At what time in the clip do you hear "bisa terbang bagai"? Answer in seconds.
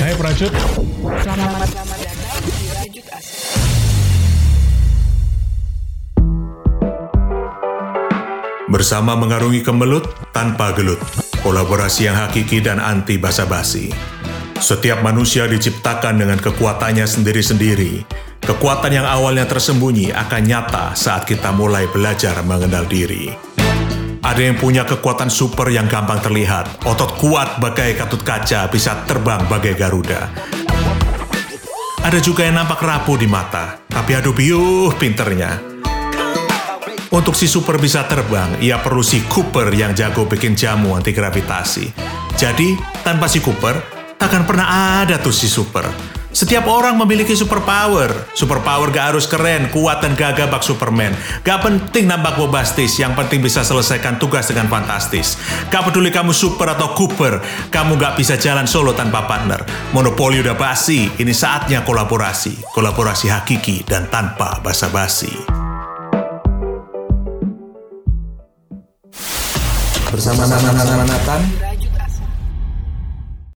28.68-29.72